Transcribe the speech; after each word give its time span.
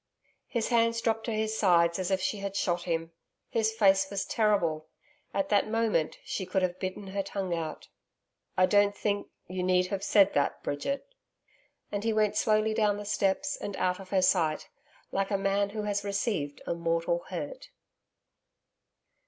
His 0.47 0.69
hands 0.69 0.99
dropped 0.99 1.25
to 1.25 1.31
his 1.31 1.55
sides 1.55 1.99
as 1.99 2.09
if 2.09 2.19
she 2.19 2.37
had 2.39 2.55
shot 2.55 2.85
him. 2.85 3.11
His 3.49 3.71
face 3.71 4.09
was 4.09 4.25
terrible. 4.25 4.87
At 5.31 5.49
that 5.49 5.69
moment, 5.69 6.17
she 6.25 6.43
could 6.43 6.63
have 6.63 6.79
bitten 6.79 7.05
her 7.09 7.21
tongue 7.21 7.53
out. 7.53 7.87
'I 8.57 8.65
don't 8.65 8.95
think 8.97 9.27
you 9.47 9.61
need 9.61 9.89
have 9.89 10.03
said 10.03 10.33
that, 10.33 10.63
Bridget,' 10.63 11.13
and 11.91 12.03
he 12.03 12.13
went 12.13 12.35
slowly 12.35 12.73
down 12.73 12.97
the 12.97 13.05
steps, 13.05 13.55
and 13.55 13.77
out 13.77 13.99
of 13.99 14.09
her 14.09 14.23
sight 14.23 14.69
like 15.11 15.29
a 15.29 15.37
man 15.37 15.69
who 15.69 15.83
has 15.83 16.03
received 16.03 16.63
a 16.65 16.73
mortal 16.73 17.23
hurt. 17.27 17.69